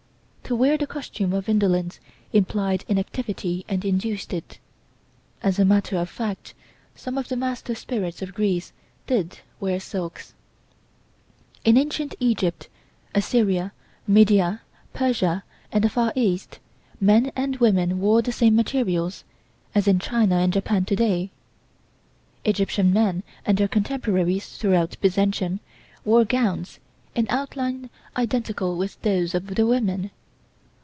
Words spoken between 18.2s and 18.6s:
the same